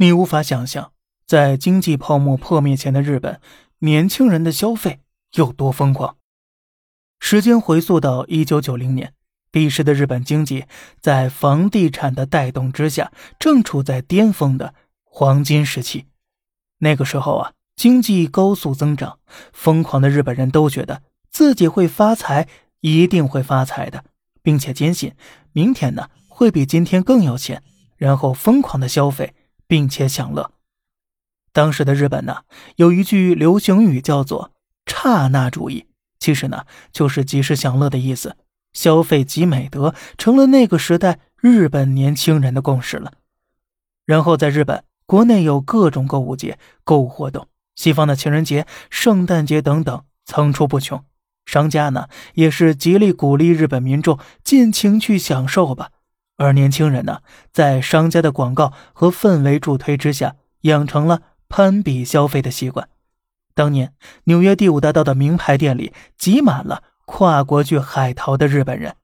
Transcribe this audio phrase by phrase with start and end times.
[0.00, 0.92] 你无法想象，
[1.26, 3.38] 在经济泡沫破灭前的日本，
[3.80, 5.00] 年轻人的消费
[5.34, 6.16] 有多疯狂。
[7.18, 9.12] 时间回溯到一九九零年，
[9.50, 10.64] 彼时的日本经济
[11.02, 14.72] 在房地产的带动之下，正处在巅峰的
[15.04, 16.06] 黄金时期。
[16.78, 19.18] 那个时候啊，经济高速增长，
[19.52, 22.48] 疯狂的日本人都觉得自己会发财，
[22.80, 24.06] 一定会发财的，
[24.40, 25.12] 并且坚信
[25.52, 27.62] 明天呢会比今天更有钱，
[27.98, 29.34] 然后疯狂的消费。
[29.70, 30.50] 并且享乐。
[31.52, 32.38] 当时的日本呢，
[32.74, 34.50] 有一句流行语叫做
[34.84, 35.86] “刹那主义”，
[36.18, 38.36] 其实呢就是及时享乐的意思。
[38.72, 43.12] 消费即美德，成了那个时代日本年轻人的共识了。
[44.04, 51.04] 然后在日本国内有各种购物节、购物活动，西方的情人节、圣诞节等等层出不穷。
[51.46, 55.92] 商家呢也是极力鼓励日本民众尽情去享受吧。
[56.40, 57.20] 而年轻人呢，
[57.52, 62.88] 在商家的广告和氛围助推之下，养成了攀比消费的习惯。
[63.54, 63.92] 当年
[64.24, 68.96] 纽约第五大道的名牌店里挤满了跨国去海淘的日本人。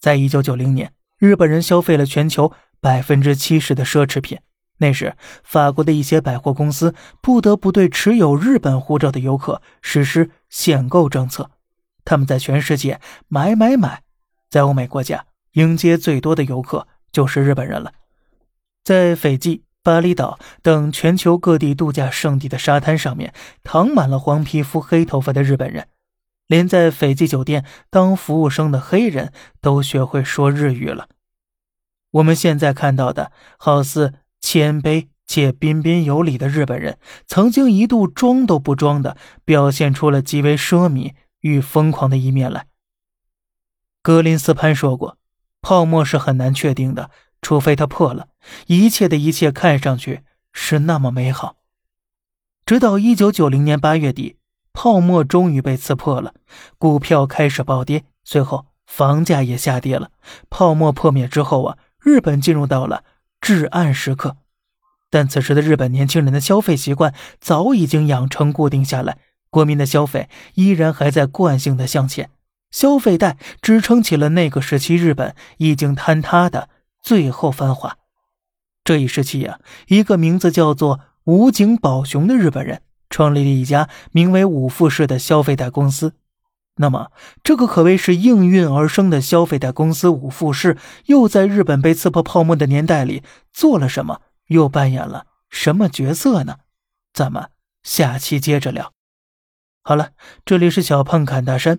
[0.00, 4.40] 在一九九零年，日本人消费了全球百分之七十的奢侈品。
[4.78, 11.52] 那时，法国的一些百货公司不得不对持有日本护照的游客实施限购政策。
[12.04, 14.02] 他们在全世界买买买，
[14.50, 15.26] 在欧美国家。
[15.54, 17.92] 迎接最多的游客就是日本人了，
[18.82, 25.88] 在斐济、巴厘岛等全球各地度假胜地的沙滩上面，躺满了黄皮肤、黑头发的日本人，
[26.48, 31.08] 连在斐济酒店当服务生的黑人都学会说日语了。
[32.10, 42.66] 我们现在看到的，好似谦卑且彬彬有礼的日本人，曾经一度装都不装的表现出了极为奢靡与疯狂的一面来。
[44.02, 45.16] 格林斯潘说过。
[45.64, 47.08] 泡沫是很难确定的，
[47.40, 48.28] 除非它破了。
[48.66, 50.20] 一切的一切看上去
[50.52, 51.56] 是那么美好，
[52.66, 54.36] 直到一九九零年八月底，
[54.74, 56.34] 泡沫终于被刺破了，
[56.76, 60.10] 股票开始暴跌，随后房价也下跌了。
[60.50, 63.02] 泡沫破灭之后啊，日本进入到了
[63.40, 64.36] 至暗时刻。
[65.08, 69.16] 但此时的日本年轻人的消费习惯早已经养成固定下来，
[69.48, 72.28] 国民的消费依然还在惯性的向前。
[72.74, 76.68] 消费贷支撑起了那个时期日本已经坍塌的
[77.00, 77.98] 最后繁华。
[78.82, 86.14] 这一时期呀，一个名字叫做武井宝雄的日本人创立了一家名为五富士的消费贷公司。
[86.74, 87.12] 那么，
[87.44, 94.20] 这个可谓是应运而生的消费贷公司五富士，又在日本被刺破泡沫的年代里做了什么？
[94.48, 96.56] 又扮演了什么角色呢？
[97.12, 97.50] 咱们
[97.84, 98.92] 下期接着聊。
[99.84, 100.10] 好了，
[100.44, 101.78] 这里是小胖侃大山。